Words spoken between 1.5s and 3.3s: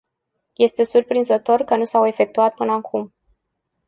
că nu s-au efectuat până acum.